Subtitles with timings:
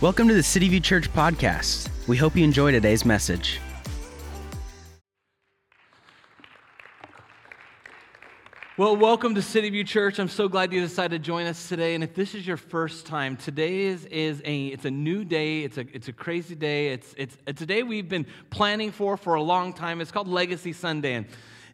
[0.00, 1.90] Welcome to the City View Church podcast.
[2.08, 3.60] We hope you enjoy today's message.
[8.78, 10.18] Well, welcome to City View Church.
[10.18, 11.94] I'm so glad you decided to join us today.
[11.94, 15.64] And if this is your first time, today is, is a it's a new day.
[15.64, 16.94] It's a it's a crazy day.
[16.94, 20.00] It's it's it's a day we've been planning for for a long time.
[20.00, 21.12] It's called Legacy Sunday.
[21.12, 21.26] And,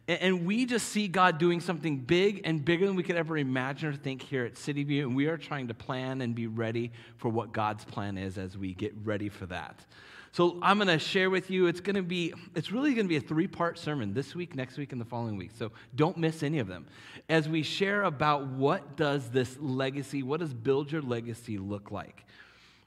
[0.07, 3.89] and we just see God doing something big and bigger than we could ever imagine
[3.89, 5.05] or think here at City View.
[5.05, 8.57] And we are trying to plan and be ready for what God's plan is as
[8.57, 9.85] we get ready for that.
[10.31, 11.67] So I'm going to share with you.
[11.67, 14.55] It's going to be, it's really going to be a three part sermon this week,
[14.55, 15.51] next week, and the following week.
[15.57, 16.85] So don't miss any of them.
[17.27, 22.25] As we share about what does this legacy, what does build your legacy look like?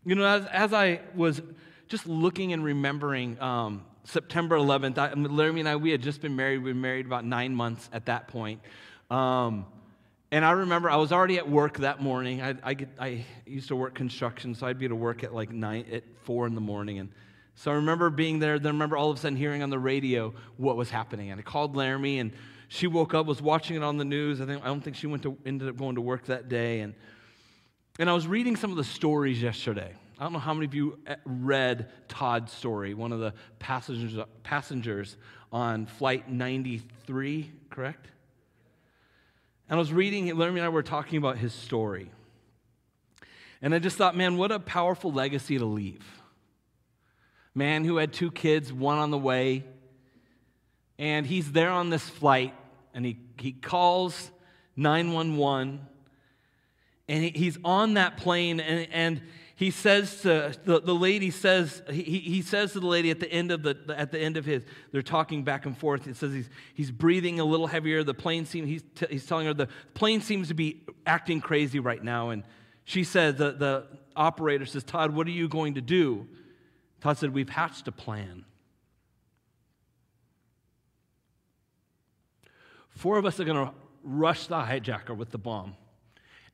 [0.04, 1.42] You know, as, as I was
[1.88, 4.98] just looking and remembering um, September 11th.
[4.98, 6.58] I, Laramie and I, we had just been married.
[6.58, 8.60] We were married about nine months at that point.
[9.10, 9.66] Um,
[10.32, 12.40] and I remember I was already at work that morning.
[12.42, 15.50] I, I, get, I, used to work construction, so I'd be to work at like
[15.50, 16.98] nine, at four in the morning.
[16.98, 17.10] And
[17.56, 18.58] so I remember being there.
[18.58, 21.30] Then I remember all of a sudden hearing on the radio what was happening.
[21.30, 22.32] And I called Laramie, and
[22.68, 24.40] she woke up, was watching it on the news.
[24.40, 26.80] I think I don't think she went to ended up going to work that day.
[26.80, 26.94] And
[27.98, 29.94] and I was reading some of the stories yesterday.
[30.20, 34.22] I don't know how many of you eh, read Todd's story, one of the passengers,
[34.42, 35.16] passengers
[35.50, 38.06] on Flight 93, correct?
[39.70, 42.10] And I was reading, Laramie and I were talking about his story.
[43.62, 46.04] And I just thought, man, what a powerful legacy to leave.
[47.54, 49.64] Man who had two kids, one on the way,
[50.98, 52.52] and he's there on this flight,
[52.92, 54.30] and he, he calls
[54.76, 55.80] 911,
[57.08, 59.22] and he, he's on that plane, and, and
[59.60, 63.30] he says to the, the lady says he, he says to the lady at the
[63.30, 66.06] end of the at the end of his they're talking back and forth.
[66.06, 68.02] It says he's, he's breathing a little heavier.
[68.02, 71.78] The plane seems he's, t- he's telling her the plane seems to be acting crazy
[71.78, 72.30] right now.
[72.30, 72.42] And
[72.84, 76.26] she said the, the operator says todd what are you going to do?
[77.02, 78.46] Todd said we've hatched a plan.
[82.88, 85.76] Four of us are going to rush the hijacker with the bomb.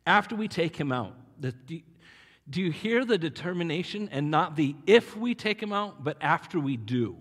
[0.04, 1.54] After we take him out the,
[2.48, 6.60] do you hear the determination and not the if we take him out, but after
[6.60, 7.16] we do?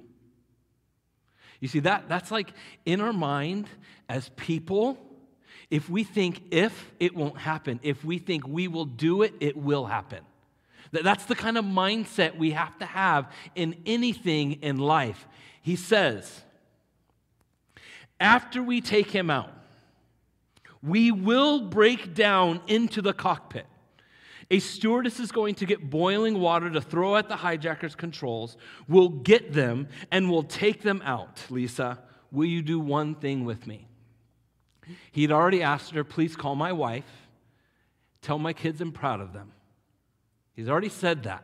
[1.59, 2.52] You see, that, that's like
[2.86, 3.68] in our mind
[4.08, 4.97] as people,
[5.72, 7.80] if we think if, it won't happen.
[7.81, 10.19] If we think we will do it, it will happen.
[10.91, 15.28] That's the kind of mindset we have to have in anything in life.
[15.62, 16.44] He says,
[18.19, 19.52] after we take him out,
[20.84, 23.66] we will break down into the cockpit.
[24.51, 28.57] A stewardess is going to get boiling water to throw at the hijacker's controls.
[28.88, 31.44] We'll get them and we'll take them out.
[31.50, 32.00] Lisa,
[32.31, 33.88] will you do one thing with me?
[35.11, 37.28] He'd already asked her, please call my wife,
[38.22, 39.51] tell my kids I'm proud of them.
[40.53, 41.44] He's already said that.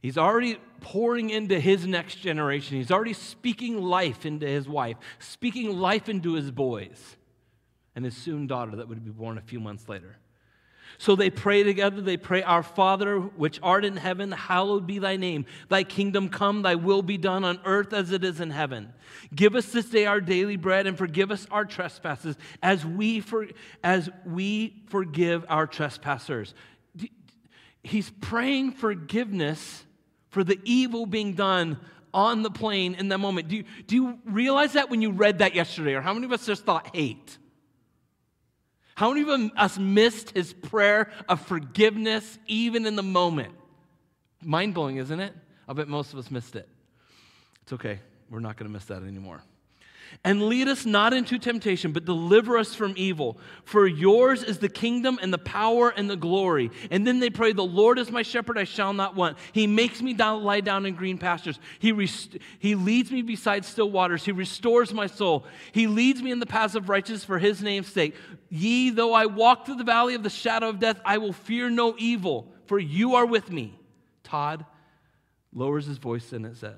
[0.00, 2.78] He's already pouring into his next generation.
[2.78, 7.17] He's already speaking life into his wife, speaking life into his boys
[7.98, 10.18] and his soon daughter that would be born a few months later.
[10.98, 12.00] So they pray together.
[12.00, 15.46] They pray, Our Father, which art in heaven, hallowed be thy name.
[15.68, 18.92] Thy kingdom come, thy will be done on earth as it is in heaven.
[19.34, 23.48] Give us this day our daily bread and forgive us our trespasses as we, for,
[23.82, 26.54] as we forgive our trespassers.
[27.82, 29.84] He's praying forgiveness
[30.30, 31.80] for the evil being done
[32.14, 33.48] on the plane in that moment.
[33.48, 35.94] Do you, do you realize that when you read that yesterday?
[35.94, 37.38] Or how many of us just thought hate?
[38.98, 43.54] How many of us missed his prayer of forgiveness even in the moment?
[44.42, 45.32] Mind blowing, isn't it?
[45.68, 46.68] I bet most of us missed it.
[47.62, 48.00] It's okay.
[48.28, 49.40] We're not going to miss that anymore.
[50.24, 53.38] And lead us not into temptation, but deliver us from evil.
[53.64, 56.70] For yours is the kingdom and the power and the glory.
[56.90, 59.38] And then they pray, The Lord is my shepherd, I shall not want.
[59.52, 61.58] He makes me down, lie down in green pastures.
[61.78, 64.24] He, rest- he leads me beside still waters.
[64.24, 65.46] He restores my soul.
[65.72, 68.14] He leads me in the paths of righteousness for his name's sake.
[68.48, 71.70] Ye, though I walk through the valley of the shadow of death, I will fear
[71.70, 73.78] no evil, for you are with me.
[74.24, 74.64] Todd
[75.52, 76.74] lowers his voice and it says,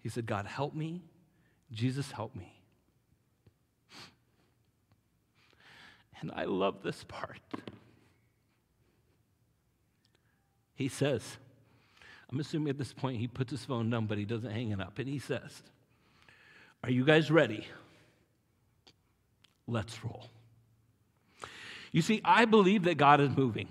[0.00, 1.02] He said, God, help me.
[1.72, 2.61] Jesus, help me.
[6.22, 7.40] And I love this part.
[10.74, 11.36] He says,
[12.30, 14.80] I'm assuming at this point he puts his phone down, but he doesn't hang it
[14.80, 14.98] up.
[14.98, 15.62] And he says,
[16.82, 17.66] Are you guys ready?
[19.66, 20.30] Let's roll.
[21.90, 23.68] You see, I believe that God is moving.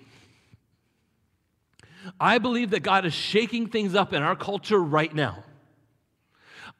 [2.19, 5.43] I believe that God is shaking things up in our culture right now.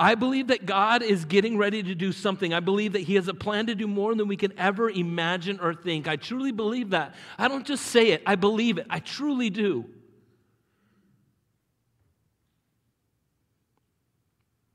[0.02, 2.56] I believe that God is getting ready to do something.
[2.56, 5.60] I believe that He has a plan to do more than we can ever imagine
[5.60, 6.08] or think.
[6.08, 7.14] I truly believe that.
[7.38, 8.88] I don't just say it, I believe it.
[8.90, 9.86] I truly do.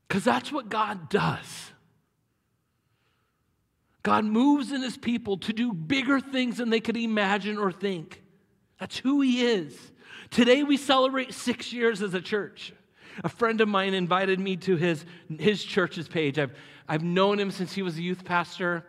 [0.06, 1.72] Because that's what God does.
[4.04, 8.22] God moves in His people to do bigger things than they could imagine or think.
[8.78, 9.76] That's who He is.
[10.30, 12.72] Today we celebrate six years as a church.
[13.24, 15.04] A friend of mine invited me to his,
[15.38, 16.38] his church's page.
[16.38, 16.52] I've,
[16.88, 18.84] I've known him since he was a youth pastor.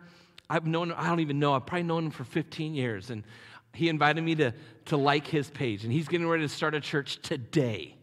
[0.50, 3.10] I've known I don't even know, I've probably known him for 15 years.
[3.10, 3.24] And
[3.74, 4.52] he invited me to,
[4.86, 5.84] to like his page.
[5.84, 7.94] And he's getting ready to start a church today.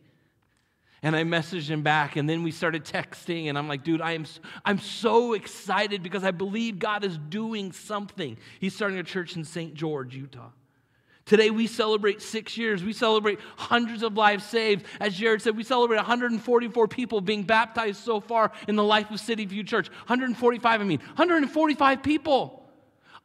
[1.04, 4.14] And I messaged him back, and then we started texting, and I'm like, dude, I
[4.14, 4.26] am,
[4.64, 8.38] I'm so excited because I believe God is doing something.
[8.60, 9.76] He's starting a church in St.
[9.76, 10.50] George, Utah.
[11.26, 12.84] Today we celebrate six years.
[12.84, 14.86] We celebrate hundreds of lives saved.
[15.00, 19.20] As Jared said, we celebrate 144 people being baptized so far in the life of
[19.20, 19.90] City View Church.
[19.90, 22.65] 145, I mean, 145 people.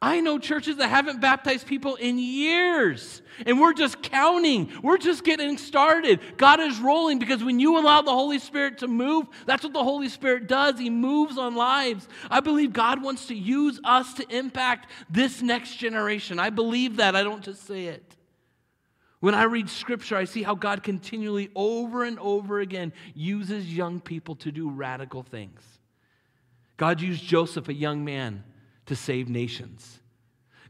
[0.03, 4.73] I know churches that haven't baptized people in years, and we're just counting.
[4.83, 6.21] We're just getting started.
[6.39, 9.85] God is rolling because when you allow the Holy Spirit to move, that's what the
[9.85, 10.79] Holy Spirit does.
[10.79, 12.09] He moves on lives.
[12.31, 16.39] I believe God wants to use us to impact this next generation.
[16.39, 17.15] I believe that.
[17.15, 18.17] I don't just say it.
[19.21, 24.01] When I read scripture, I see how God continually, over and over again, uses young
[24.01, 25.61] people to do radical things.
[26.79, 28.45] God used Joseph, a young man
[28.91, 30.01] to save nations.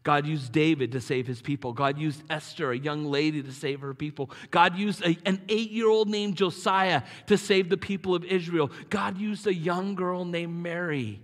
[0.02, 1.72] God used David to save his people.
[1.72, 4.30] God used Esther, a young lady, to save her people.
[4.50, 8.70] God used a, an eight year old named Josiah to save the people of Israel.
[8.90, 11.22] God used a young girl named Mary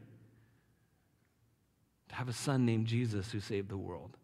[2.09, 4.17] to have a son named Jesus who saved the world.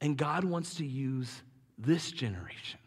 [0.00, 1.42] And God wants to use
[1.76, 2.80] this generation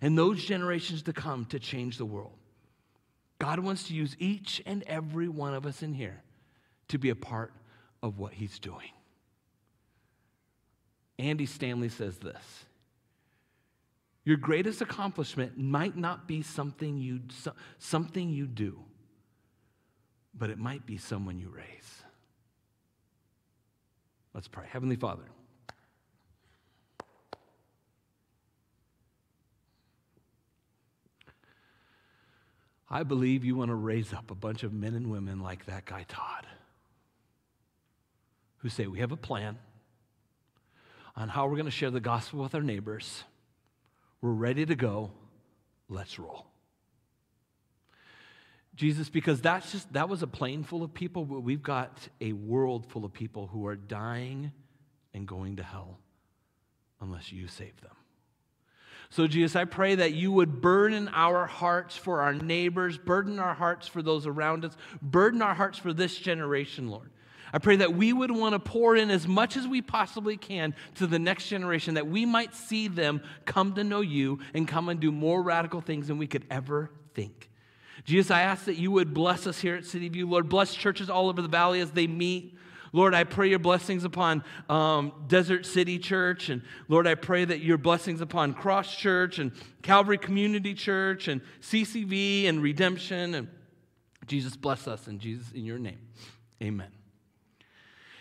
[0.00, 2.38] and those generations to come to change the world.
[3.38, 6.22] God wants to use each and every one of us in here
[6.88, 7.52] to be a part
[8.06, 8.90] of what he's doing.
[11.18, 12.64] Andy Stanley says this
[14.24, 17.20] Your greatest accomplishment might not be something you,
[17.78, 18.78] something you do,
[20.34, 22.02] but it might be someone you raise.
[24.32, 24.66] Let's pray.
[24.70, 25.24] Heavenly Father,
[32.88, 35.86] I believe you want to raise up a bunch of men and women like that
[35.86, 36.46] guy Todd
[38.66, 39.58] who say, We have a plan
[41.14, 43.22] on how we're going to share the gospel with our neighbors.
[44.20, 45.12] We're ready to go.
[45.88, 46.46] Let's roll.
[48.74, 52.32] Jesus, because that's just that was a plane full of people, but we've got a
[52.32, 54.50] world full of people who are dying
[55.14, 56.00] and going to hell
[57.00, 57.94] unless you save them.
[59.10, 63.54] So, Jesus, I pray that you would burden our hearts for our neighbors, burden our
[63.54, 67.12] hearts for those around us, burden our hearts for this generation, Lord.
[67.52, 70.74] I pray that we would want to pour in as much as we possibly can
[70.96, 74.88] to the next generation, that we might see them come to know you and come
[74.88, 77.50] and do more radical things than we could ever think.
[78.04, 80.28] Jesus, I ask that you would bless us here at City View.
[80.28, 82.56] Lord, bless churches all over the valley as they meet.
[82.92, 86.48] Lord, I pray your blessings upon um, Desert City Church.
[86.48, 89.52] And Lord, I pray that your blessings upon Cross Church and
[89.82, 93.34] Calvary Community Church and CCV and Redemption.
[93.34, 93.48] And
[94.26, 95.98] Jesus, bless us in Jesus, in your name.
[96.62, 96.95] Amen.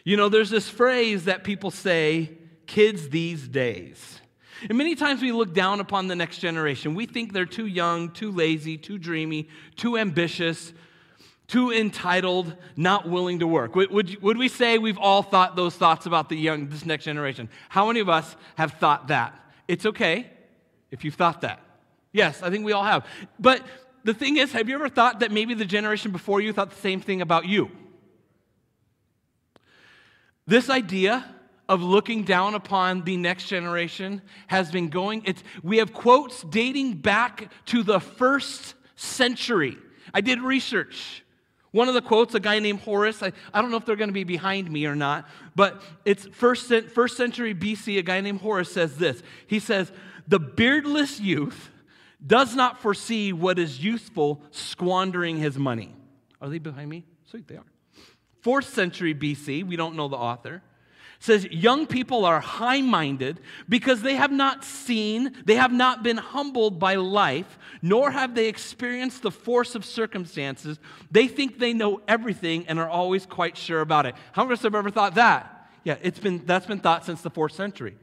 [0.05, 2.29] You know, there's this phrase that people say,
[2.67, 4.21] kids these days.
[4.69, 6.95] And many times we look down upon the next generation.
[6.95, 10.73] We think they're too young, too lazy, too dreamy, too ambitious,
[11.47, 13.75] too entitled, not willing to work.
[13.75, 17.03] Would, would, would, we say we've all thought those thoughts about the young, this next
[17.03, 17.49] generation?
[17.69, 19.37] How many of us have thought that?
[19.67, 20.29] It's okay
[20.91, 21.61] if you've thought that.
[22.13, 23.05] Yes, I think we all have.
[23.39, 23.61] But
[24.03, 26.81] the thing is, have you ever thought that maybe the generation before you thought the
[26.81, 27.69] same thing about you?
[30.47, 31.25] This idea
[31.67, 35.23] of looking down upon the next generation has been going.
[35.25, 39.77] It's, we have quotes dating back to the first century.
[40.13, 41.23] I did research.
[41.71, 44.09] One of the quotes, a guy named Horace, I, I don't know if they're going
[44.09, 47.97] to be behind me or not, but it's first, first century BC.
[47.97, 49.21] A guy named Horace says this.
[49.47, 49.91] He says,
[50.27, 51.69] The beardless youth
[52.25, 55.93] does not foresee what is useful, squandering his money.
[56.39, 57.03] Are they behind me?
[57.25, 57.65] Sweet, they are.
[58.45, 60.61] 4th century BC, we don't know the author,
[61.19, 66.17] says young people are high minded because they have not seen, they have not been
[66.17, 70.77] humbled by life, nor have they experienced the force of circumstances.
[71.09, 74.15] They think they know everything and are always quite sure about it.
[74.33, 75.67] How many of us have ever thought that?
[75.83, 77.97] Yeah, it's been, that's been thought since the 4th century.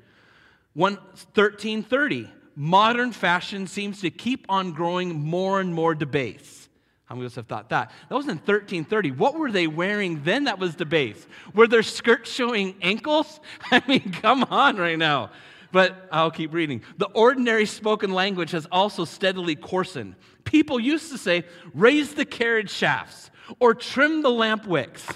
[0.75, 6.68] 1330, modern fashion seems to keep on growing more and more debased.
[7.12, 7.90] How must have thought that?
[8.09, 9.11] That was in 1330.
[9.11, 11.28] What were they wearing then that was debased?
[11.52, 13.38] Were their skirts showing ankles?
[13.71, 15.31] I mean, come on right now.
[15.73, 16.81] But I'll keep reading.
[16.97, 20.14] The ordinary spoken language has also steadily coarsened.
[20.45, 25.07] People used to say, raise the carriage shafts or trim the lamp wicks.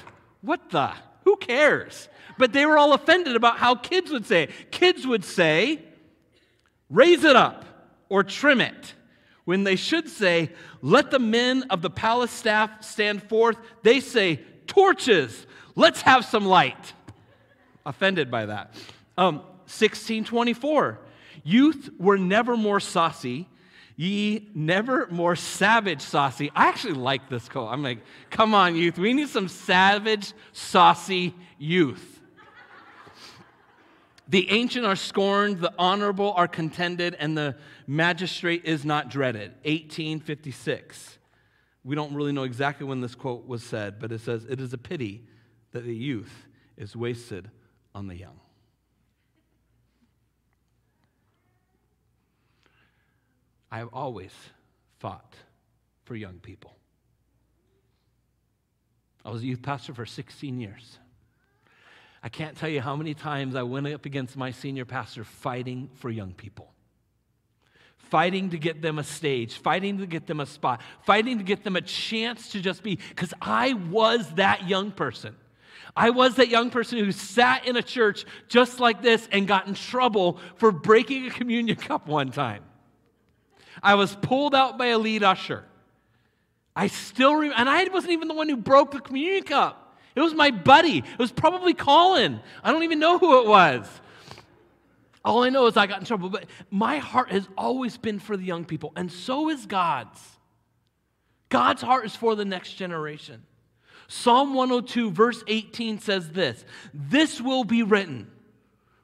[0.42, 0.92] What the?
[1.24, 2.10] Who cares?
[2.36, 4.70] But they were all offended about how kids would say it.
[4.70, 5.80] Kids would say,
[6.90, 7.64] raise it up
[8.10, 8.92] or trim it
[9.46, 10.50] when they should say,
[10.82, 16.44] Let the men of the palace staff stand forth, they say, Torches, let's have some
[16.44, 16.92] light.
[17.86, 18.74] Offended by that.
[19.16, 19.36] Um,
[19.68, 20.98] 1624,
[21.42, 23.48] youth were never more saucy,
[23.94, 26.50] ye never more savage saucy.
[26.54, 27.72] I actually like this quote.
[27.72, 28.00] I'm like,
[28.30, 32.15] come on, youth, we need some savage, saucy youth.
[34.28, 37.56] The ancient are scorned, the honorable are contended, and the
[37.86, 39.52] magistrate is not dreaded.
[39.62, 41.18] 1856.
[41.84, 44.72] We don't really know exactly when this quote was said, but it says, It is
[44.72, 45.24] a pity
[45.70, 47.48] that the youth is wasted
[47.94, 48.40] on the young.
[53.70, 54.32] I have always
[54.98, 55.34] fought
[56.04, 56.76] for young people.
[59.24, 60.98] I was a youth pastor for 16 years.
[62.26, 65.88] I can't tell you how many times I went up against my senior pastor fighting
[65.94, 66.72] for young people.
[67.98, 71.62] Fighting to get them a stage, fighting to get them a spot, fighting to get
[71.62, 75.36] them a chance to just be, because I was that young person.
[75.96, 79.68] I was that young person who sat in a church just like this and got
[79.68, 82.64] in trouble for breaking a communion cup one time.
[83.84, 85.64] I was pulled out by a lead usher.
[86.74, 89.85] I still remember, and I wasn't even the one who broke the communion cup.
[90.16, 90.98] It was my buddy.
[90.98, 92.40] It was probably Colin.
[92.64, 93.86] I don't even know who it was.
[95.22, 96.30] All I know is I got in trouble.
[96.30, 100.20] But my heart has always been for the young people, and so is God's.
[101.50, 103.42] God's heart is for the next generation.
[104.08, 108.30] Psalm 102, verse 18 says this This will be written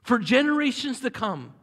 [0.01, 1.53] for generations to come,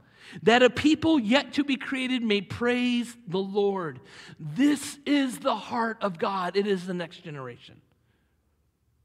[0.45, 3.99] that a people yet to be created may praise the Lord.
[4.39, 7.81] This is the heart of God, it is the next generation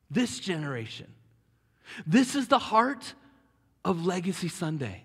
[0.09, 1.07] this generation.
[2.05, 3.13] This is the heart
[3.83, 5.03] of Legacy Sunday,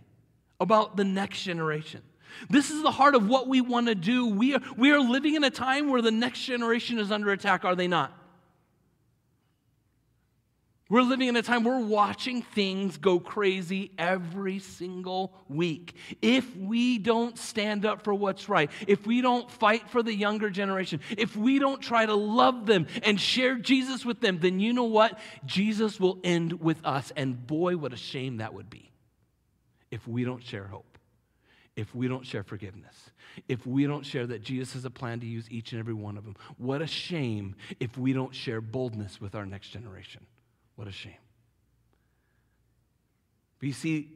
[0.59, 2.03] about the next generation.
[2.49, 4.27] This is the heart of what we want to do.
[4.27, 7.65] We are, we are living in a time where the next generation is under attack,
[7.65, 8.17] are they not?
[10.91, 15.95] We're living in a time we're watching things go crazy every single week.
[16.21, 20.51] If we don't stand up for what's right, if we don't fight for the younger
[20.51, 24.73] generation, if we don't try to love them and share Jesus with them, then you
[24.73, 25.21] know what?
[25.47, 27.13] Jesus will end with us.
[27.17, 28.91] And boy, what a shame that would be
[29.93, 30.99] if we don't share hope,
[31.77, 33.13] if we don't share forgiveness,
[33.49, 36.19] if we don't share that Jesus has a plan to use each and every one
[36.19, 36.35] of them.
[36.59, 40.27] What a shame if we don't share boldness with our next generation.
[40.81, 41.13] What a shame.
[43.59, 44.09] But you see,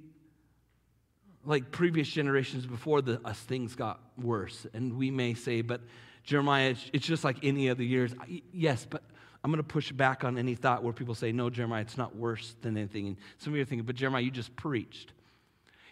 [1.44, 4.66] like previous generations before the, us, things got worse.
[4.72, 5.82] And we may say, but
[6.22, 8.14] Jeremiah, it's just like any other years.
[8.50, 9.02] Yes, but
[9.44, 12.16] I'm going to push back on any thought where people say, no, Jeremiah, it's not
[12.16, 13.08] worse than anything.
[13.08, 15.12] And some of you are thinking, but Jeremiah, you just preached.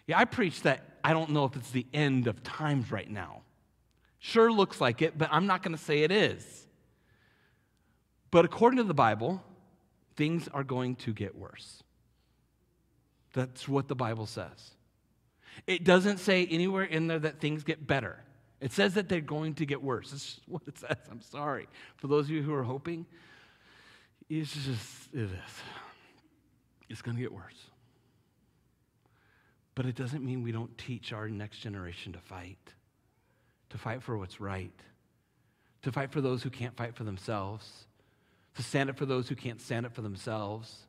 [0.07, 3.43] Yeah, I preached that I don't know if it's the end of times right now.
[4.17, 6.65] Sure looks like it, but I'm not going to say it is.
[8.31, 9.43] But according to the Bible,
[10.15, 11.83] things are going to get worse.
[13.33, 14.71] That's what the Bible says.
[15.67, 18.23] It doesn't say anywhere in there that things get better.
[18.59, 20.11] It says that they're going to get worse.
[20.11, 20.97] That's what it says.
[21.11, 21.67] I'm sorry.
[21.97, 23.05] For those of you who are hoping,
[24.29, 25.31] it's just, it is.
[26.89, 27.67] It's going to get worse.
[29.75, 32.73] But it doesn't mean we don't teach our next generation to fight,
[33.71, 34.71] to fight for what's right,
[35.81, 37.87] to fight for those who can't fight for themselves,
[38.55, 40.85] to stand up for those who can't stand up for themselves.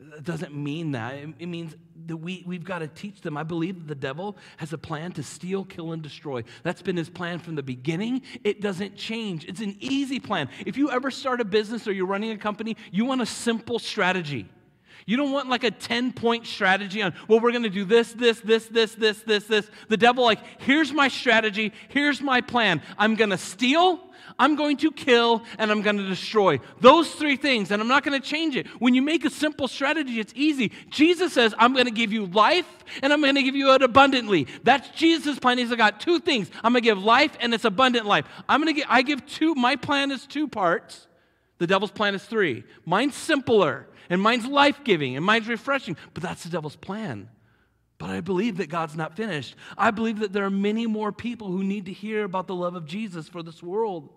[0.00, 1.16] It doesn't mean that.
[1.16, 1.74] It means
[2.06, 3.36] that we, we've got to teach them.
[3.36, 6.44] I believe that the devil has a plan to steal, kill, and destroy.
[6.62, 8.22] That's been his plan from the beginning.
[8.44, 9.44] It doesn't change.
[9.46, 10.50] It's an easy plan.
[10.64, 13.80] If you ever start a business or you're running a company, you want a simple
[13.80, 14.48] strategy.
[15.04, 18.12] You don't want like a 10 point strategy on, well, we're going to do this,
[18.12, 19.70] this, this, this, this, this, this.
[19.88, 22.82] The devil, like, here's my strategy, here's my plan.
[22.98, 24.00] I'm going to steal,
[24.38, 26.60] I'm going to kill, and I'm going to destroy.
[26.80, 28.66] Those three things, and I'm not going to change it.
[28.78, 30.72] When you make a simple strategy, it's easy.
[30.90, 32.68] Jesus says, I'm going to give you life,
[33.02, 34.46] and I'm going to give you it abundantly.
[34.62, 35.58] That's Jesus' plan.
[35.58, 36.50] He's got two things.
[36.62, 38.26] I'm going to give life, and it's abundant life.
[38.48, 41.06] I'm going to give, I give two, my plan is two parts.
[41.58, 42.64] The devil's plan is three.
[42.84, 45.96] Mine's simpler and mine's life giving, and mine's refreshing.
[46.14, 47.28] But that's the devil's plan.
[47.98, 49.56] But I believe that God's not finished.
[49.76, 52.76] I believe that there are many more people who need to hear about the love
[52.76, 54.10] of Jesus for this world.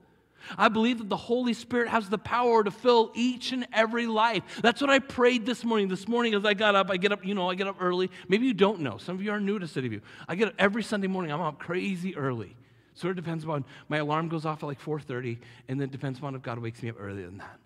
[0.57, 4.43] I believe that the Holy Spirit has the power to fill each and every life.
[4.61, 5.87] That's what I prayed this morning.
[5.87, 8.11] This morning, as I got up, I get up, you know, I get up early.
[8.27, 8.97] Maybe you don't know.
[8.97, 10.01] Some of you are new to City View.
[10.27, 11.31] I get up every Sunday morning.
[11.31, 12.55] I'm up crazy early.
[12.93, 16.35] Sort of depends on my alarm goes off at like 4:30, and then depends upon
[16.35, 17.59] if God wakes me up earlier than that.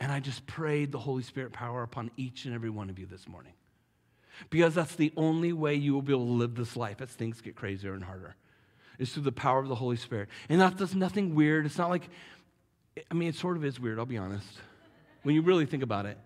[0.00, 3.06] And I just prayed the Holy Spirit power upon each and every one of you
[3.06, 3.52] this morning.
[4.50, 7.40] Because that's the only way you will be able to live this life as things
[7.40, 8.34] get crazier and harder
[8.98, 10.28] is through the power of the Holy Spirit.
[10.48, 11.66] And that's just nothing weird.
[11.66, 12.08] It's not like,
[13.10, 14.46] I mean, it sort of is weird, I'll be honest,
[15.22, 16.18] when you really think about it.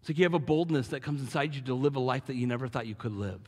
[0.00, 2.34] It's like you have a boldness that comes inside you to live a life that
[2.34, 3.40] you never thought you could live.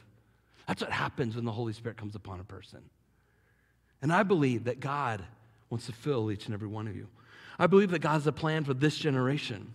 [0.66, 2.80] That's what happens when the Holy Spirit comes upon a person.
[4.00, 5.22] And I believe that God
[5.68, 7.08] wants to fill each and every one of you.
[7.58, 9.74] I believe that God has a plan for this generation.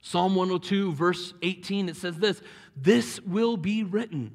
[0.00, 2.42] Psalm 102, verse 18, it says this
[2.76, 4.32] This will be written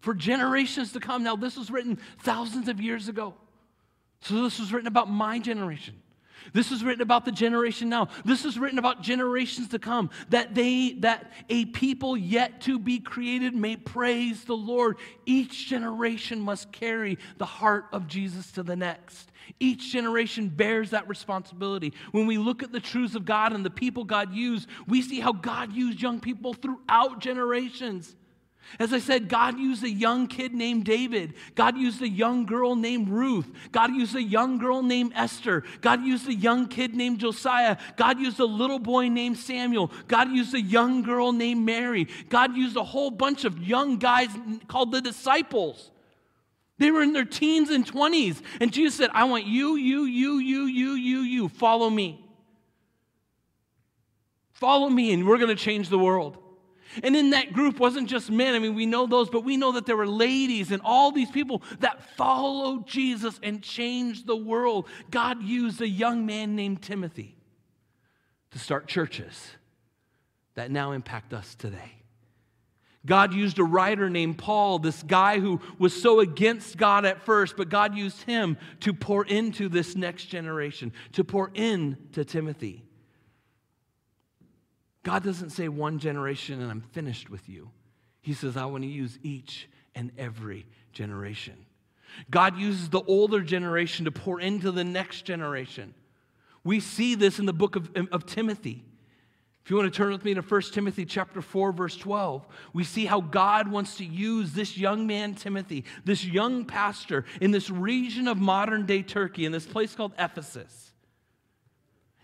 [0.00, 1.22] for generations to come.
[1.22, 3.34] Now, this was written thousands of years ago.
[4.22, 6.00] So, this was written about my generation.
[6.52, 8.08] This is written about the generation now.
[8.24, 12.98] This is written about generations to come that they that a people yet to be
[12.98, 14.96] created may praise the Lord.
[15.26, 19.30] Each generation must carry the heart of Jesus to the next.
[19.58, 21.92] Each generation bears that responsibility.
[22.12, 25.20] When we look at the truths of God and the people God used, we see
[25.20, 28.14] how God used young people throughout generations.
[28.78, 31.34] As I said, God used a young kid named David.
[31.54, 33.50] God used a young girl named Ruth.
[33.72, 35.64] God used a young girl named Esther.
[35.80, 37.76] God used a young kid named Josiah.
[37.96, 39.90] God used a little boy named Samuel.
[40.06, 42.06] God used a young girl named Mary.
[42.28, 44.28] God used a whole bunch of young guys
[44.68, 45.90] called the disciples.
[46.78, 48.40] They were in their teens and 20s.
[48.60, 51.48] And Jesus said, I want you, you, you, you, you, you, you.
[51.48, 52.24] Follow me.
[54.52, 56.38] Follow me, and we're going to change the world.
[57.02, 58.54] And in that group wasn't just men.
[58.54, 61.30] I mean, we know those, but we know that there were ladies and all these
[61.30, 64.88] people that followed Jesus and changed the world.
[65.10, 67.36] God used a young man named Timothy
[68.50, 69.52] to start churches
[70.54, 71.92] that now impact us today.
[73.06, 77.56] God used a writer named Paul, this guy who was so against God at first,
[77.56, 82.84] but God used him to pour into this next generation, to pour into Timothy.
[85.02, 87.70] God doesn't say one generation and I'm finished with you.
[88.20, 91.66] He says, I want to use each and every generation.
[92.30, 95.94] God uses the older generation to pour into the next generation.
[96.64, 98.84] We see this in the book of, of Timothy.
[99.64, 102.84] If you want to turn with me to 1 Timothy chapter 4 verse 12, we
[102.84, 107.70] see how God wants to use this young man Timothy, this young pastor in this
[107.70, 110.89] region of modern day Turkey in this place called Ephesus.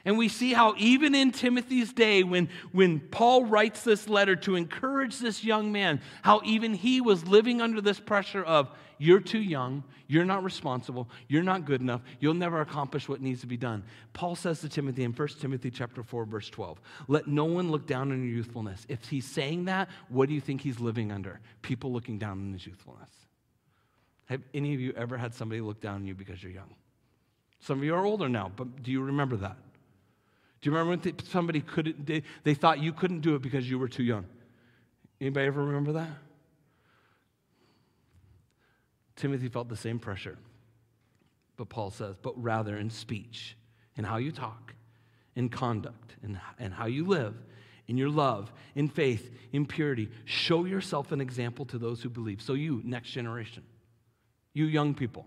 [0.06, 4.54] And we see how, even in Timothy's day, when, when Paul writes this letter to
[4.54, 9.40] encourage this young man, how even he was living under this pressure of, you're too
[9.40, 13.56] young, you're not responsible, you're not good enough, you'll never accomplish what needs to be
[13.56, 13.82] done.
[14.12, 17.88] Paul says to Timothy in 1 Timothy chapter 4, verse 12, let no one look
[17.88, 18.86] down on your youthfulness.
[18.88, 21.40] If he's saying that, what do you think he's living under?
[21.62, 23.10] People looking down on his youthfulness.
[24.26, 26.76] Have any of you ever had somebody look down on you because you're young?
[27.58, 29.56] Some of you are older now, but do you remember that?
[30.60, 33.78] Do you remember when somebody couldn't, they, they thought you couldn't do it because you
[33.78, 34.26] were too young?
[35.20, 36.10] Anybody ever remember that?
[39.16, 40.36] Timothy felt the same pressure.
[41.56, 43.56] But Paul says, but rather in speech,
[43.96, 44.74] in how you talk,
[45.34, 47.34] in conduct, in, in how you live,
[47.88, 50.10] in your love, in faith, in purity.
[50.24, 52.42] Show yourself an example to those who believe.
[52.42, 53.62] So, you, next generation,
[54.52, 55.26] you young people,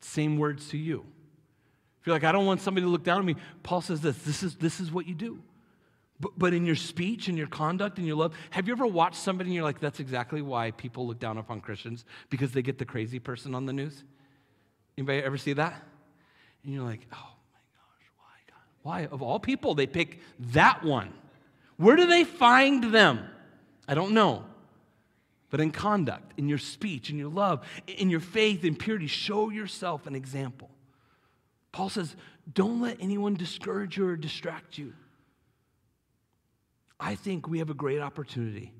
[0.00, 1.06] same words to you.
[2.02, 4.18] If you're like, I don't want somebody to look down on me, Paul says this
[4.24, 5.40] this is, this is what you do.
[6.18, 9.18] But, but in your speech and your conduct and your love, have you ever watched
[9.18, 12.78] somebody and you're like, that's exactly why people look down upon Christians because they get
[12.78, 14.02] the crazy person on the news?
[14.98, 15.80] Anybody ever see that?
[16.64, 17.16] And you're like, oh
[17.52, 18.64] my gosh, why God?
[18.82, 19.06] Why?
[19.14, 20.18] Of all people, they pick
[20.52, 21.12] that one.
[21.76, 23.28] Where do they find them?
[23.86, 24.44] I don't know.
[25.50, 29.50] But in conduct, in your speech, in your love, in your faith, in purity, show
[29.50, 30.68] yourself an example.
[31.72, 32.14] Paul says,
[32.52, 34.92] don't let anyone discourage you or distract you.
[37.00, 38.72] I think we have a great opportunity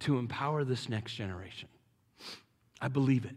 [0.00, 1.68] to empower this next generation.
[2.80, 3.34] I believe it.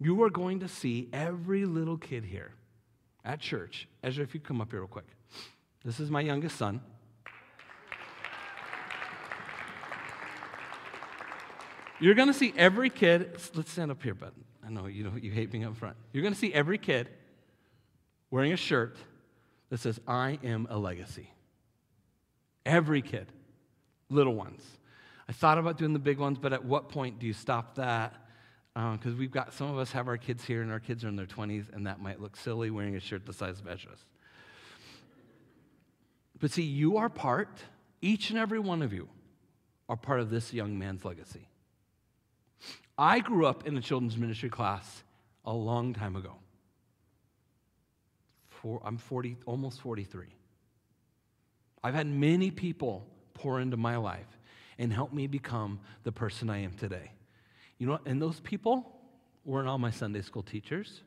[0.00, 2.52] You are going to see every little kid here
[3.24, 3.86] at church.
[4.02, 5.06] Ezra, if you come up here real quick.
[5.84, 6.80] This is my youngest son.
[12.00, 13.38] You're going to see every kid.
[13.54, 14.32] Let's stand up here, bud.
[14.68, 15.96] I know you, you hate being up front.
[16.12, 17.08] You're going to see every kid
[18.30, 18.98] wearing a shirt
[19.70, 21.32] that says, I am a legacy.
[22.66, 23.32] Every kid,
[24.10, 24.62] little ones.
[25.26, 28.14] I thought about doing the big ones, but at what point do you stop that?
[28.76, 31.08] Uh, because we've got some of us have our kids here and our kids are
[31.08, 34.04] in their 20s, and that might look silly wearing a shirt the size of Ezra's.
[36.38, 37.62] But see, you are part,
[38.02, 39.08] each and every one of you
[39.88, 41.48] are part of this young man's legacy.
[42.98, 45.04] I grew up in a children's ministry class
[45.44, 46.34] a long time ago.
[48.48, 50.26] For, I'm 40, almost 43.
[51.84, 54.26] I've had many people pour into my life
[54.78, 57.12] and help me become the person I am today.
[57.78, 58.00] You know?
[58.04, 58.98] And those people
[59.44, 61.02] weren't all my Sunday school teachers.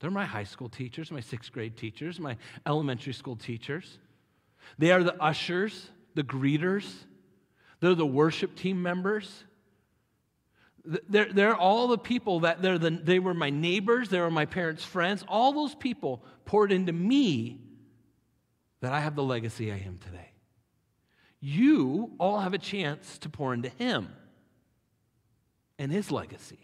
[0.00, 3.98] They're my high school teachers, my sixth grade teachers, my elementary school teachers.
[4.78, 6.92] They are the ushers, the greeters,
[7.80, 9.44] they're the worship team members.
[11.08, 14.46] They're, they're all the people that they're the, they were my neighbors, they were my
[14.46, 15.24] parents' friends.
[15.26, 17.60] All those people poured into me
[18.80, 20.30] that I have the legacy I am today.
[21.40, 24.08] You all have a chance to pour into him
[25.78, 26.58] and his legacy.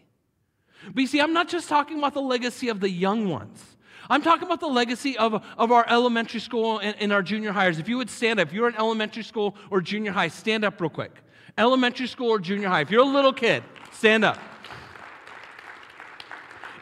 [0.93, 3.63] But you see, I'm not just talking about the legacy of the young ones.
[4.09, 7.79] I'm talking about the legacy of, of our elementary school and, and, our junior hires.
[7.79, 10.81] If you would stand up, if you're in elementary school or junior high, stand up
[10.81, 11.11] real quick.
[11.57, 12.81] Elementary school or junior high.
[12.81, 14.37] If you're a little kid, stand up.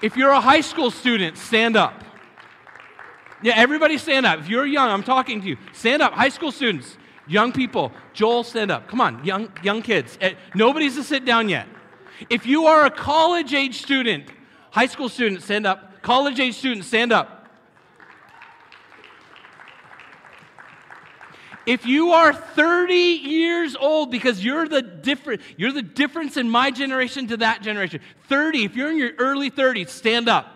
[0.01, 2.03] If you're a high school student, stand up.
[3.43, 4.39] Yeah, everybody stand up.
[4.39, 5.57] If you're young, I'm talking to you.
[5.73, 6.13] Stand up.
[6.13, 6.97] High school students,
[7.27, 7.91] young people.
[8.13, 8.87] Joel, stand up.
[8.87, 10.17] Come on, young, young kids.
[10.21, 11.67] Eh, nobody's to sit down yet.
[12.29, 14.25] If you are a college age student,
[14.71, 16.01] high school student, stand up.
[16.01, 17.40] College age student, stand up.
[21.65, 26.71] If you are 30 years old because you're the different you're the difference in my
[26.71, 28.01] generation to that generation.
[28.27, 30.47] 30, if you're in your early 30s, stand up.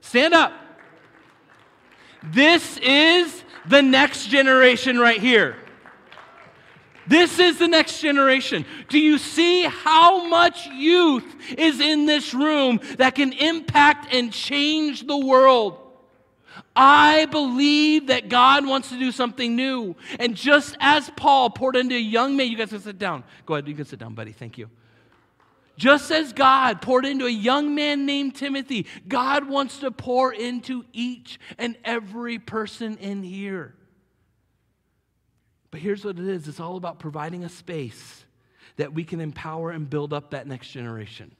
[0.00, 0.52] Stand up.
[2.24, 5.56] This is the next generation right here.
[7.06, 8.64] This is the next generation.
[8.88, 11.24] Do you see how much youth
[11.58, 15.81] is in this room that can impact and change the world?
[16.74, 19.94] I believe that God wants to do something new.
[20.18, 23.24] And just as Paul poured into a young man, you guys can sit down.
[23.44, 24.32] Go ahead, you can sit down, buddy.
[24.32, 24.70] Thank you.
[25.76, 30.84] Just as God poured into a young man named Timothy, God wants to pour into
[30.92, 33.74] each and every person in here.
[35.70, 38.24] But here's what it is it's all about providing a space
[38.76, 41.34] that we can empower and build up that next generation.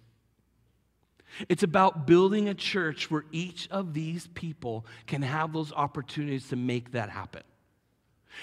[1.48, 6.56] It's about building a church where each of these people can have those opportunities to
[6.56, 7.42] make that happen.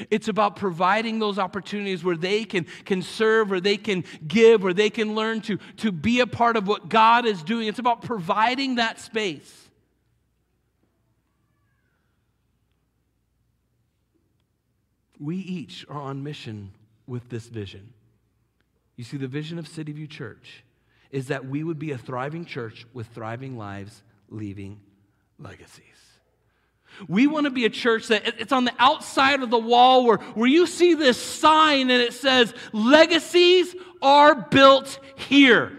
[0.09, 4.73] It's about providing those opportunities where they can, can serve, where they can give, where
[4.73, 7.67] they can learn to, to be a part of what God is doing.
[7.67, 9.67] It's about providing that space.
[15.19, 16.71] We each are on mission
[17.05, 17.93] with this vision.
[18.95, 20.63] You see, the vision of City View Church
[21.11, 24.79] is that we would be a thriving church with thriving lives, leaving
[25.39, 25.85] legacies.
[27.07, 30.17] We want to be a church that it's on the outside of the wall where,
[30.17, 35.71] where you see this sign and it says, Legacies are built here.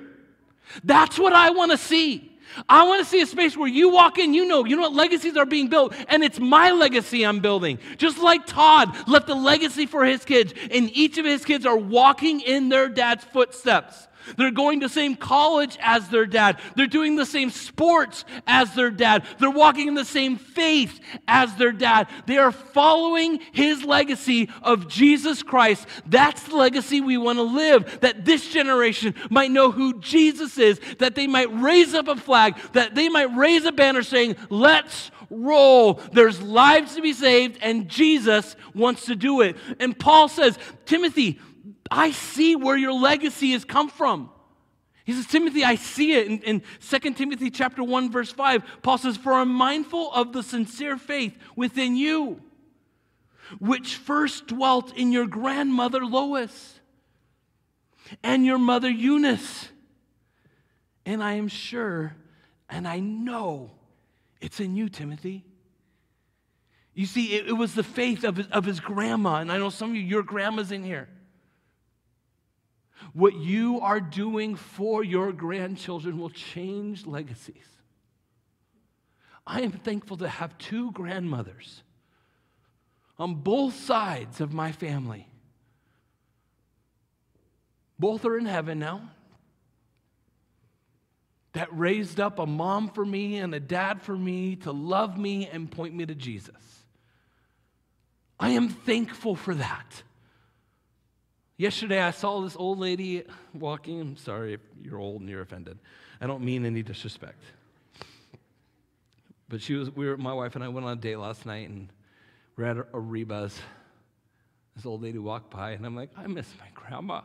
[0.84, 2.30] That's what I want to see.
[2.68, 4.92] I want to see a space where you walk in, you know, you know what
[4.92, 7.78] legacies are being built, and it's my legacy I'm building.
[7.96, 11.76] Just like Todd left a legacy for his kids, and each of his kids are
[11.76, 14.08] walking in their dad's footsteps.
[14.36, 16.58] They're going to the same college as their dad.
[16.74, 19.24] They're doing the same sports as their dad.
[19.38, 22.08] They're walking in the same faith as their dad.
[22.26, 25.86] They are following his legacy of Jesus Christ.
[26.06, 30.80] That's the legacy we want to live, that this generation might know who Jesus is,
[30.98, 35.10] that they might raise up a flag, that they might raise a banner saying, Let's
[35.30, 35.94] roll.
[36.12, 39.56] There's lives to be saved, and Jesus wants to do it.
[39.78, 41.38] And Paul says, Timothy,
[41.90, 44.30] I see where your legacy has come from.
[45.04, 46.26] He says, Timothy, I see it.
[46.28, 50.42] In, in 2 Timothy chapter 1, verse 5, Paul says, For I'm mindful of the
[50.42, 52.40] sincere faith within you,
[53.58, 56.78] which first dwelt in your grandmother Lois
[58.22, 59.68] and your mother Eunice.
[61.04, 62.14] And I am sure
[62.70, 63.72] and I know
[64.40, 65.44] it's in you, Timothy.
[66.94, 69.36] You see, it, it was the faith of his, of his grandma.
[69.36, 71.08] And I know some of you, your grandma's in here.
[73.12, 77.66] What you are doing for your grandchildren will change legacies.
[79.46, 81.82] I am thankful to have two grandmothers
[83.18, 85.26] on both sides of my family.
[87.98, 89.10] Both are in heaven now.
[91.52, 95.48] That raised up a mom for me and a dad for me to love me
[95.48, 96.54] and point me to Jesus.
[98.38, 100.02] I am thankful for that.
[101.60, 104.00] Yesterday, I saw this old lady walking.
[104.00, 105.78] I'm sorry if you're old and you're offended.
[106.18, 107.42] I don't mean any disrespect.
[109.46, 111.68] But she was, we were, my wife and I went on a date last night,
[111.68, 111.90] and
[112.56, 113.58] we're at Arribas.
[114.74, 117.20] This old lady walked by, and I'm like, I miss my grandma.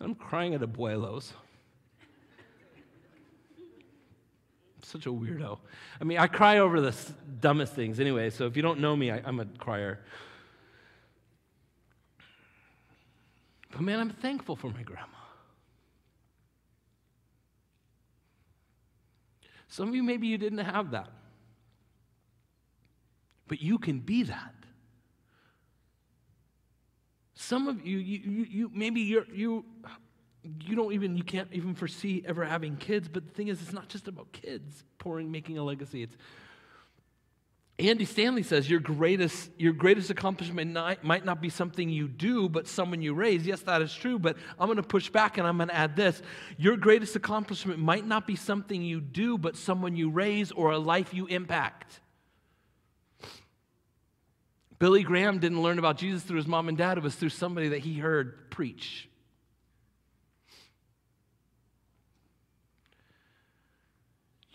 [0.00, 1.30] And I'm crying at abuelos.
[4.74, 5.60] I'm such a weirdo.
[6.00, 6.92] I mean, I cry over the
[7.40, 10.00] dumbest things anyway, so if you don't know me, I, I'm a crier.
[13.76, 15.06] But man, I'm thankful for my grandma.
[19.68, 21.10] Some of you, maybe you didn't have that.
[23.46, 24.54] But you can be that.
[27.34, 29.66] Some of you, you, you, you maybe you're, you,
[30.42, 33.08] you don't even, you can't even foresee ever having kids.
[33.08, 36.02] But the thing is, it's not just about kids pouring, making a legacy.
[36.02, 36.16] It's
[37.78, 42.48] Andy Stanley says your greatest, your greatest accomplishment not, might not be something you do,
[42.48, 43.46] but someone you raise.
[43.46, 45.94] Yes, that is true, but I'm going to push back and I'm going to add
[45.94, 46.22] this.
[46.56, 50.78] Your greatest accomplishment might not be something you do, but someone you raise or a
[50.78, 52.00] life you impact.
[54.78, 57.68] Billy Graham didn't learn about Jesus through his mom and dad, it was through somebody
[57.68, 59.08] that he heard preach.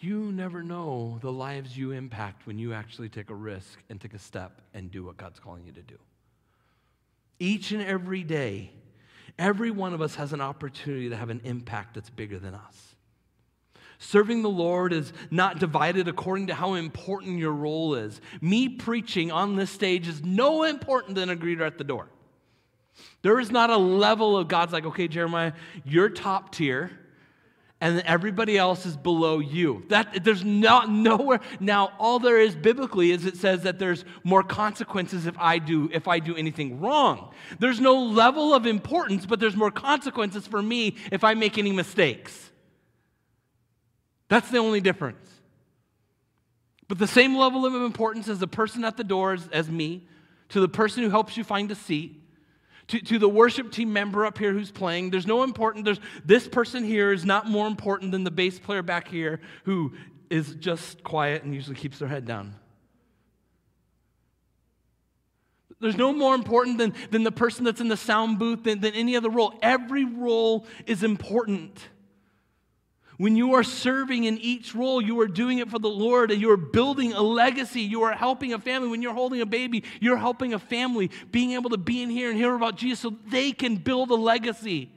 [0.04, 4.16] You never know the lives you impact when you actually take a risk and take
[4.16, 5.98] a step and do what God's calling you to do.
[7.40, 8.72] Each and every day,
[9.38, 12.96] every one of us has an opportunity to have an impact that's bigger than us.
[14.00, 18.20] Serving the Lord is not divided according to how important your role is.
[18.42, 22.08] Me preaching on this stage is no important than a greeter at the door.
[23.22, 25.54] There is not a level of God's like, okay, Jeremiah,
[25.86, 26.90] you're top tier
[27.82, 29.84] and everybody else is below you.
[29.89, 31.41] That there's not nowhere.
[31.60, 35.89] Now, all there is biblically is it says that there's more consequences if I do
[35.91, 37.34] if I do anything wrong.
[37.60, 41.72] There's no level of importance, but there's more consequences for me if I make any
[41.72, 42.52] mistakes.
[44.30, 45.28] That's the only difference.
[46.88, 50.08] But the same level of importance as the person at the doors as, me,
[50.50, 52.21] to the person who helps you find a seat,
[52.88, 55.10] to, to the worship team member up here who's playing.
[55.10, 58.82] There's no important, there's, this person here is not more important than the bass player
[58.82, 59.94] back here who
[60.30, 62.56] is just quiet and usually keeps their head down.
[65.82, 68.94] There's no more important than, than the person that's in the sound booth than, than
[68.94, 69.58] any other role.
[69.63, 71.80] Every role is important.
[73.22, 76.42] When you are serving in each role, you are doing it for the Lord and
[76.42, 77.82] you are building a legacy.
[77.82, 78.90] You are helping a family.
[78.90, 82.32] When you're holding a baby, you're helping a family being able to be in here
[82.32, 84.90] and hear about Jesus so they can build a legacy.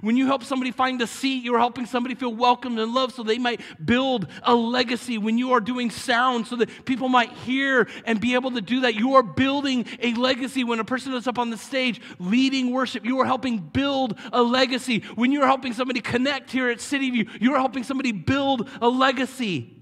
[0.00, 3.22] When you help somebody find a seat, you're helping somebody feel welcomed and loved so
[3.22, 5.18] they might build a legacy.
[5.18, 8.80] When you are doing sound so that people might hear and be able to do
[8.80, 10.64] that, you are building a legacy.
[10.64, 14.42] When a person is up on the stage leading worship, you are helping build a
[14.42, 15.00] legacy.
[15.14, 18.68] When you are helping somebody connect here at City View, you are helping somebody build
[18.80, 19.74] a legacy.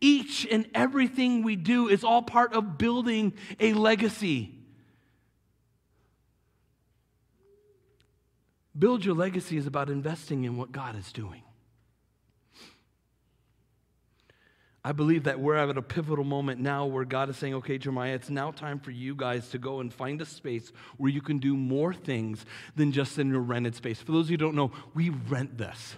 [0.00, 4.61] Each and everything we do is all part of building a legacy.
[8.78, 11.42] Build your legacy is about investing in what God is doing.
[14.84, 18.14] I believe that we're at a pivotal moment now where God is saying, okay, Jeremiah,
[18.14, 21.38] it's now time for you guys to go and find a space where you can
[21.38, 24.00] do more things than just in your rented space.
[24.00, 25.94] For those of you who don't know, we rent this.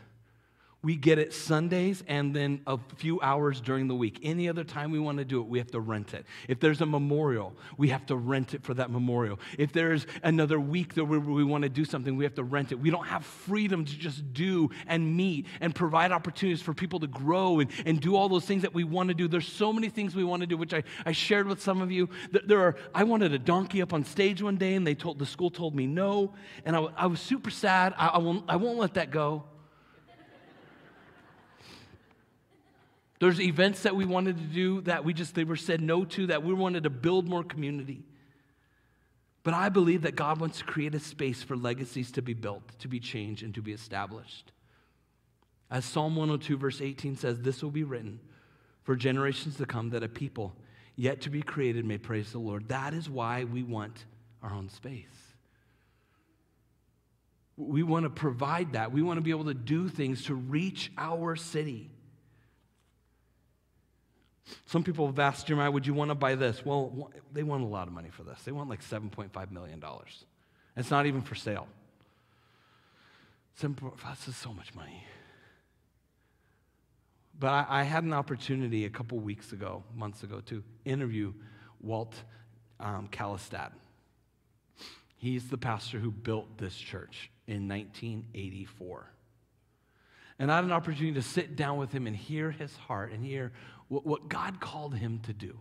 [0.84, 4.20] We get it Sundays and then a few hours during the week.
[4.22, 6.26] Any other time we want to do it, we have to rent it.
[6.46, 9.40] If there's a memorial, we have to rent it for that memorial.
[9.56, 12.70] If there's another week that we, we want to do something, we have to rent
[12.70, 12.74] it.
[12.74, 17.06] We don't have freedom to just do and meet and provide opportunities for people to
[17.06, 19.26] grow and, and do all those things that we want to do.
[19.26, 21.90] There's so many things we want to do, which I, I shared with some of
[21.90, 22.10] you.
[22.30, 25.24] There are, I wanted a donkey up on stage one day, and they told the
[25.24, 26.34] school told me no,
[26.66, 27.94] and I, I was super sad.
[27.96, 29.44] I, I, won't, I won't let that go.
[33.20, 36.26] There's events that we wanted to do that we just they were said no to
[36.28, 38.02] that we wanted to build more community.
[39.44, 42.62] But I believe that God wants to create a space for legacies to be built,
[42.80, 44.52] to be changed, and to be established.
[45.70, 48.20] As Psalm 102, verse 18 says, This will be written
[48.82, 50.56] for generations to come that a people
[50.96, 52.68] yet to be created may praise the Lord.
[52.68, 54.04] That is why we want
[54.42, 55.04] our own space.
[57.56, 58.92] We want to provide that.
[58.92, 61.90] We want to be able to do things to reach our city.
[64.66, 66.64] Some people have asked Jeremiah, would you want to buy this?
[66.64, 68.42] Well, they want a lot of money for this.
[68.42, 69.82] They want like $7.5 million.
[70.76, 71.66] It's not even for sale.
[73.60, 75.04] This is so much money.
[77.38, 81.32] But I, I, had an opportunity a couple weeks ago, months ago, to interview
[81.80, 82.14] Walt
[82.78, 83.08] um,
[85.16, 89.10] He's the pastor who built this church in 1984.
[90.38, 93.24] And I had an opportunity to sit down with him and hear his heart and
[93.24, 93.52] hear
[93.88, 95.58] what, God called him to do.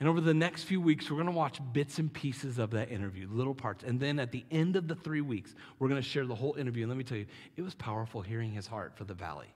[0.00, 2.90] And over the next few weeks, we're going to watch bits and pieces of that
[2.90, 3.84] interview, little parts.
[3.84, 6.54] And then at the end of the three weeks, we're going to share the whole
[6.54, 6.82] interview.
[6.82, 9.54] And let me tell you, it was powerful hearing his heart for the valley.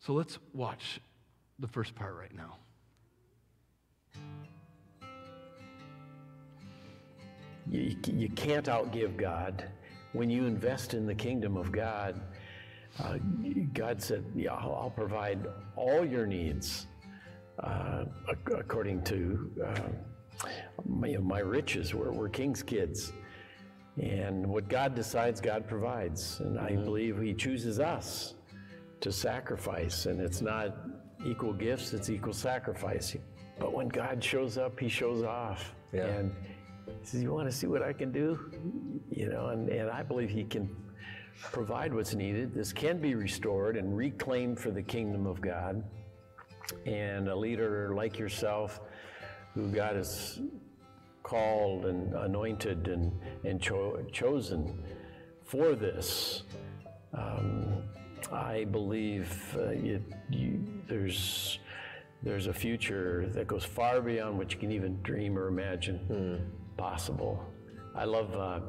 [0.00, 1.00] So let's watch
[1.58, 2.56] the first part right now.
[7.70, 9.64] You, you can't outgive God.
[10.12, 12.20] When you invest in the kingdom of God,
[12.98, 13.18] uh,
[13.72, 16.86] God said, Yeah, I'll, I'll, provide all your needs
[17.62, 18.04] uh,
[18.54, 20.48] according to uh,
[20.86, 21.94] my, my, riches.
[21.94, 23.12] We're, we're king's kids.
[24.00, 26.40] And what God decides, God provides.
[26.40, 26.84] And I mm-hmm.
[26.84, 28.34] believe He chooses us
[29.00, 30.06] to sacrifice.
[30.06, 30.76] And it's not
[31.24, 33.16] equal gifts, it's equal sacrifice.
[33.58, 35.74] But when God shows up, He shows off.
[35.92, 36.06] Yeah.
[36.06, 36.32] And
[37.00, 38.38] he says, You want to see what I can do?
[39.10, 40.74] You know, and, and I believe he can
[41.52, 42.54] provide what's needed.
[42.54, 45.82] This can be restored and reclaimed for the kingdom of God.
[46.86, 48.80] And a leader like yourself,
[49.54, 50.40] who God has
[51.22, 53.12] called and anointed and,
[53.44, 54.82] and cho- chosen
[55.44, 56.44] for this,
[57.14, 57.82] um,
[58.32, 61.58] I believe uh, you, you, there's
[62.22, 65.98] there's a future that goes far beyond what you can even dream or imagine.
[66.10, 67.44] Mm possible.
[67.94, 68.60] I love uh,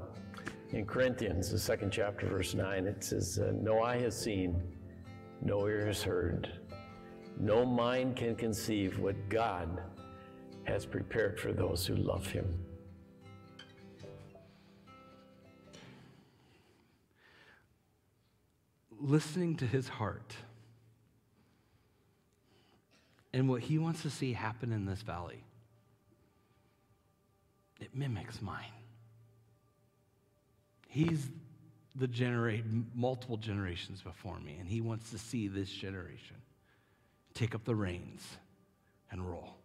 [0.73, 4.61] in Corinthians, the second chapter, verse 9, it says, uh, No eye has seen,
[5.41, 6.49] no ear has heard,
[7.39, 9.81] no mind can conceive what God
[10.63, 12.47] has prepared for those who love Him.
[18.99, 20.35] Listening to His heart
[23.33, 25.43] and what He wants to see happen in this valley
[27.79, 28.80] it mimics mine.
[30.91, 31.25] He's
[31.95, 36.35] the generate multiple generations before me, and he wants to see this generation
[37.33, 38.21] take up the reins
[39.09, 39.55] and roll.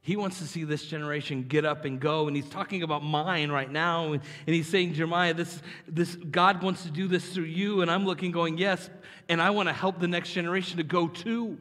[0.00, 3.52] He wants to see this generation get up and go, and he's talking about mine
[3.52, 4.12] right now.
[4.12, 7.82] And, he's saying, Jeremiah, this, this God wants to do this through you.
[7.82, 8.90] And I'm looking, going, yes,
[9.28, 11.58] and I want to help the next generation to go too.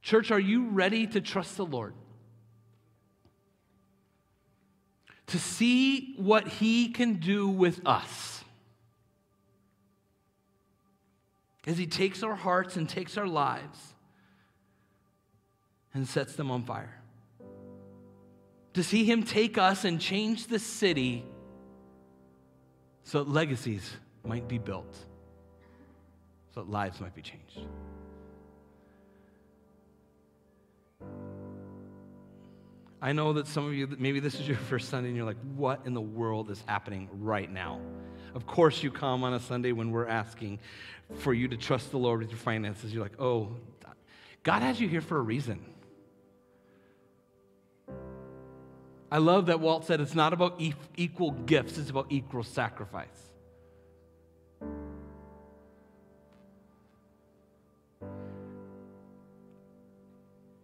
[0.00, 1.94] Church, are you ready to trust the Lord?
[5.28, 8.44] To see what He can do with us.
[11.66, 13.94] As He takes our hearts and takes our lives
[15.94, 17.00] and sets them on fire.
[18.74, 21.24] To see Him take us and change the city
[23.02, 24.94] so that legacies might be built,
[26.54, 27.60] so that lives might be changed.
[33.00, 35.36] I know that some of you, maybe this is your first Sunday and you're like,
[35.54, 37.80] what in the world is happening right now?
[38.34, 40.58] Of course, you come on a Sunday when we're asking
[41.14, 42.92] for you to trust the Lord with your finances.
[42.92, 43.56] You're like, oh,
[44.42, 45.64] God has you here for a reason.
[49.10, 50.60] I love that Walt said it's not about
[50.96, 53.06] equal gifts, it's about equal sacrifice.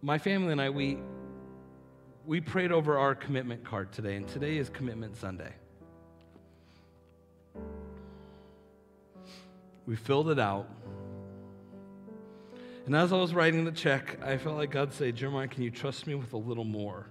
[0.01, 0.97] My family and I, we,
[2.25, 5.51] we prayed over our commitment card today, and today is Commitment Sunday.
[9.85, 10.69] We filled it out.
[12.85, 15.71] And as I was writing the check, I felt like God say, Jeremiah, can you
[15.71, 17.07] trust me with a little more?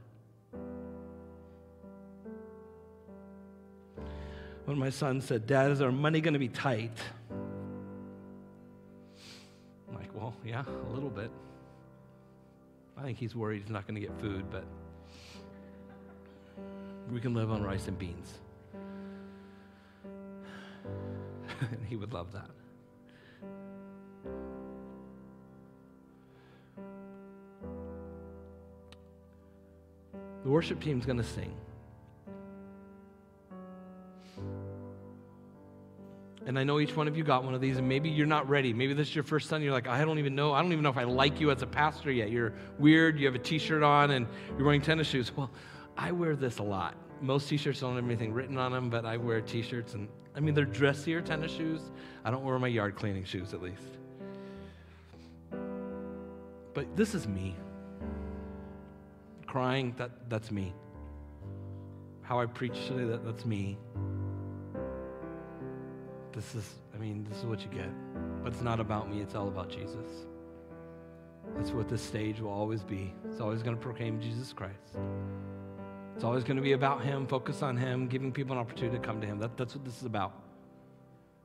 [4.64, 6.96] When my son said, Dad, is our money going to be tight?
[9.88, 11.30] I'm like, well, yeah, a little bit.
[12.96, 14.64] I think he's worried he's not going to get food, but
[17.12, 18.38] we can live on rice and beans.
[21.60, 22.50] and he would love that.
[30.42, 31.54] The worship team's going to sing.
[36.44, 38.48] And I know each one of you got one of these, and maybe you're not
[38.48, 38.72] ready.
[38.72, 39.66] Maybe this is your first Sunday.
[39.66, 40.52] You're like, I don't even know.
[40.52, 42.32] I don't even know if I like you as a pastor yet.
[42.32, 43.20] You're weird.
[43.20, 45.30] You have a t shirt on and you're wearing tennis shoes.
[45.36, 45.50] Well,
[45.96, 46.94] I wear this a lot.
[47.20, 50.54] Most t-shirts don't have anything written on them, but I wear t-shirts and I mean
[50.54, 51.80] they're dressier tennis shoes.
[52.24, 53.82] I don't wear my yard cleaning shoes at least.
[56.74, 57.54] But this is me.
[59.46, 60.72] Crying, that, that's me.
[62.22, 63.76] How I preach today, that, that's me.
[66.32, 67.90] This is, I mean, this is what you get.
[68.42, 70.24] But it's not about me, it's all about Jesus.
[71.56, 73.12] That's what this stage will always be.
[73.28, 74.96] It's always going to proclaim Jesus Christ.
[76.22, 79.02] It's always going to be about Him, focus on Him, giving people an opportunity to
[79.04, 79.40] come to Him.
[79.40, 80.32] That, that's what this is about.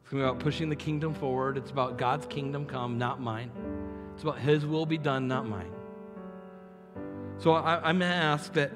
[0.04, 1.58] It's going to be about pushing the kingdom forward.
[1.58, 3.50] It's about God's kingdom come, not mine.
[4.14, 5.72] It's about His will be done, not mine.
[7.40, 8.72] So I, I'm going to ask that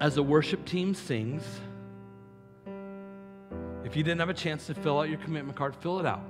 [0.00, 1.44] as the worship team sings,
[3.84, 6.24] if you didn't have a chance to fill out your commitment card, fill it out.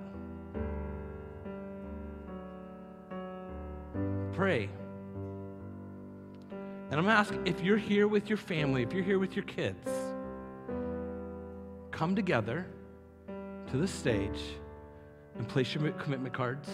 [4.34, 4.68] Pray.
[6.90, 9.36] And I'm going to ask if you're here with your family, if you're here with
[9.36, 9.88] your kids,
[11.92, 12.66] come together
[13.70, 14.40] to the stage
[15.36, 16.68] and place your commitment cards,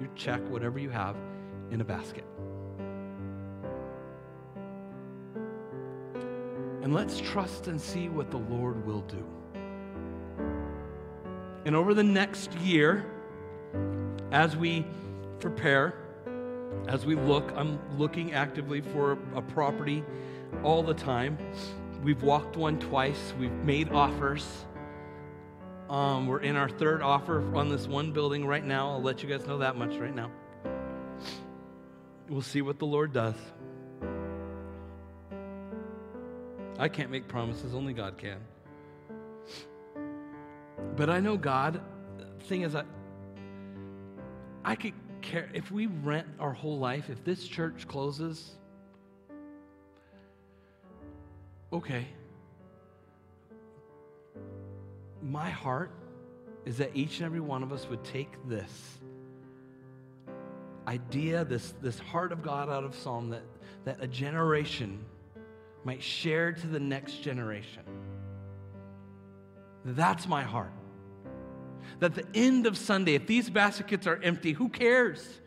[0.00, 1.16] your check, whatever you have,
[1.70, 2.24] in a basket.
[6.82, 9.22] And let's trust and see what the Lord will do.
[11.66, 13.04] And over the next year,
[14.32, 14.86] as we
[15.40, 15.94] prepare,
[16.88, 20.02] as we look, I'm looking actively for a property
[20.64, 21.36] all the time.
[22.02, 24.46] We've walked one twice, we've made offers.
[25.90, 28.90] Um, we're in our third offer on this one building right now.
[28.90, 30.30] I'll let you guys know that much right now.
[32.28, 33.34] We'll see what the Lord does.
[36.78, 38.38] I can't make promises, only God can.
[40.96, 41.80] But I know God,
[42.44, 42.84] thing is, I,
[44.64, 44.92] I could
[45.28, 48.52] care if we rent our whole life, if this church closes,
[51.72, 52.06] okay.
[55.22, 55.90] My heart
[56.64, 58.98] is that each and every one of us would take this
[60.86, 63.42] idea, this, this heart of God out of Psalm, that,
[63.84, 65.04] that a generation
[65.84, 67.82] might share to the next generation.
[69.84, 70.72] That's my heart.
[72.00, 75.40] That the end of Sunday, if these baskets are empty, who cares?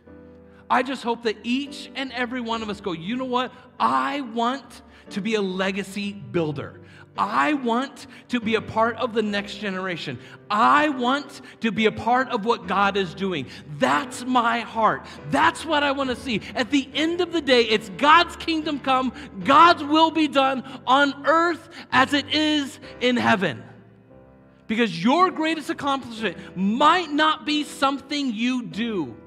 [0.69, 3.51] I just hope that each and every one of us go, you know what?
[3.79, 6.79] I want to be a legacy builder.
[7.17, 10.17] I want to be a part of the next generation.
[10.49, 13.47] I want to be a part of what God is doing.
[13.79, 15.05] That's my heart.
[15.29, 16.41] That's what I want to see.
[16.55, 19.11] At the end of the day, it's God's kingdom come,
[19.43, 23.61] God's will be done on earth as it is in heaven.
[24.71, 29.17] Because your greatest accomplishment might not be something you do,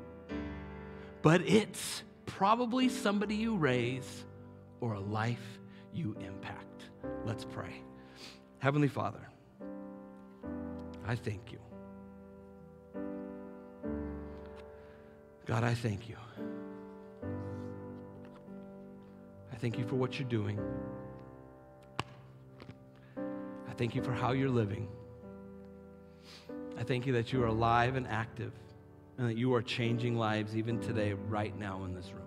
[1.21, 4.25] but it's probably somebody you raise
[4.81, 5.59] or a life
[5.93, 6.85] you impact.
[7.27, 7.75] Let's pray.
[8.61, 9.21] Heavenly Father,
[11.07, 11.59] I thank you.
[15.45, 16.17] God, I thank you.
[19.53, 20.59] I thank you for what you're doing.
[23.19, 24.89] I thank you for how you're living.
[26.77, 28.53] I thank you that you are alive and active
[29.17, 32.23] and that you are changing lives even today, right now in this room.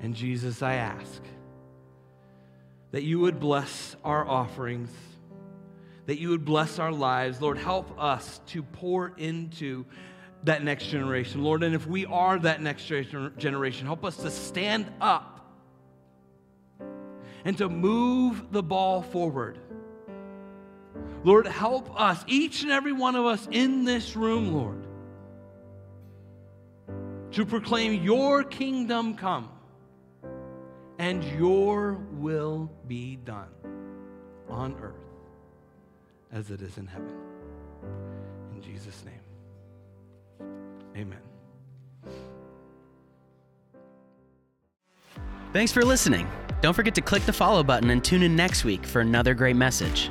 [0.00, 1.22] And Jesus, I ask
[2.90, 4.90] that you would bless our offerings,
[6.06, 7.40] that you would bless our lives.
[7.40, 9.86] Lord, help us to pour into
[10.44, 11.42] that next generation.
[11.42, 15.28] Lord, and if we are that next generation, help us to stand up
[17.44, 19.58] and to move the ball forward.
[21.24, 24.82] Lord, help us, each and every one of us in this room, Lord,
[27.32, 29.48] to proclaim your kingdom come
[30.98, 33.48] and your will be done
[34.48, 34.94] on earth
[36.32, 37.12] as it is in heaven.
[38.54, 40.48] In Jesus' name,
[40.96, 41.18] amen.
[45.52, 46.26] Thanks for listening.
[46.62, 49.56] Don't forget to click the follow button and tune in next week for another great
[49.56, 50.10] message.